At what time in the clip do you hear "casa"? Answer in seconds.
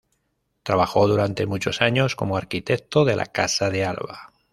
3.27-3.69